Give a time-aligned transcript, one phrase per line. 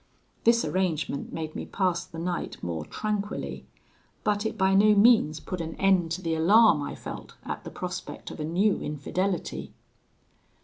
[0.45, 3.67] This arrangement made me pass the night more tranquilly,
[4.23, 7.69] but it by no means put an end to the alarm I felt at the
[7.69, 9.73] prospect of a new infidelity.